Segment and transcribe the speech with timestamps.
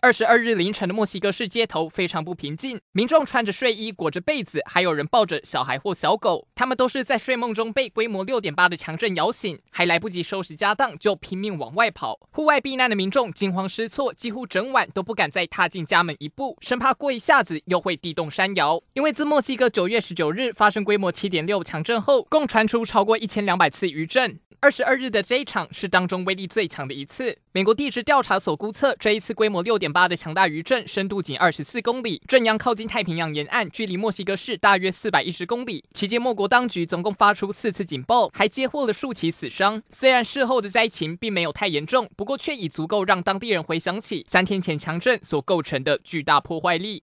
[0.00, 12.20] 二十二日凌晨的墨西哥市街头非常不平静，民众穿着睡衣裹着被子，还有人抱着小孩或小狗，他们都是在睡梦中被规模六点八的强震摇醒，还来不及收拾家当就拼命往外跑。
[12.30, 18.80] 户外避难的民众惊慌失措，几乎整晚都不敢再踏进家门一步，生怕过一下子又会地动山摇。
[18.92, 24.38] 因为自墨西哥九月十九日发生规模七点六强震后，共传出超过一千两百次余震。
[24.60, 27.38] 二十二日的这一场是当中威力最强的一次。
[27.52, 35.84] 美国地质调查所估测，这一次规模六点八的强大余震，深度仅二十四公里，震央靠近太平洋沿岸，距离墨西哥市大约四百一十公里。
[35.92, 39.80] 期间，莫国当局总共发出四次警报，还接获了数起死伤。
[39.90, 46.96] 虽然事后的灾情并没有太严重，不过却已足够让当地人回想起三天前强震所构成的巨大破坏力。